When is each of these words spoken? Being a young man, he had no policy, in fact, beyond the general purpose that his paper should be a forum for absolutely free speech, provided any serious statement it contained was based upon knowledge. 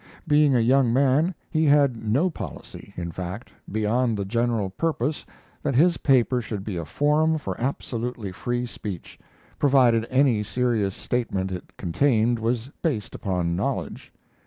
Being 0.27 0.55
a 0.55 0.59
young 0.61 0.91
man, 0.91 1.35
he 1.51 1.65
had 1.65 1.95
no 2.03 2.31
policy, 2.31 2.91
in 2.97 3.11
fact, 3.11 3.51
beyond 3.71 4.17
the 4.17 4.25
general 4.25 4.71
purpose 4.71 5.27
that 5.61 5.75
his 5.75 5.97
paper 5.97 6.41
should 6.41 6.63
be 6.63 6.75
a 6.75 6.85
forum 6.85 7.37
for 7.37 7.55
absolutely 7.61 8.31
free 8.31 8.65
speech, 8.65 9.19
provided 9.59 10.07
any 10.09 10.41
serious 10.41 10.95
statement 10.95 11.51
it 11.51 11.77
contained 11.77 12.39
was 12.39 12.71
based 12.81 13.13
upon 13.13 13.55
knowledge. 13.55 14.11